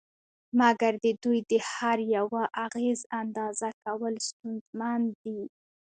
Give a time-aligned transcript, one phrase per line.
[0.59, 5.39] مګر د دوی د هر یوه اغېز اندازه کول ستونزمن دي